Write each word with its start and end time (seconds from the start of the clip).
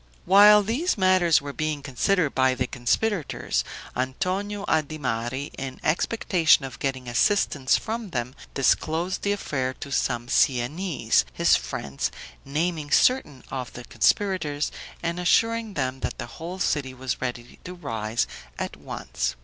While 0.25 0.63
these 0.63 0.97
matters 0.97 1.43
were 1.43 1.53
being 1.53 1.83
considered 1.83 2.33
by 2.33 2.55
the 2.55 2.65
conspirators, 2.65 3.63
Antonio 3.95 4.65
Adimari, 4.65 5.51
in 5.59 5.79
expectation 5.83 6.65
of 6.65 6.79
getting 6.79 7.07
assistance 7.07 7.77
from 7.77 8.09
them, 8.09 8.33
disclosed 8.55 9.21
the 9.21 9.31
affair 9.31 9.75
to 9.75 9.91
some 9.91 10.27
Siennese, 10.27 11.23
his 11.33 11.55
friends, 11.55 12.09
naming 12.43 12.89
certain 12.89 13.43
of 13.51 13.73
the 13.73 13.83
conspirators, 13.83 14.71
and 15.03 15.19
assuring 15.19 15.75
them 15.75 15.99
that 15.99 16.17
the 16.17 16.25
whole 16.25 16.57
city 16.57 16.95
was 16.95 17.21
ready 17.21 17.59
to 17.63 17.75
rise 17.75 18.25
at 18.57 18.75
once. 18.75 19.35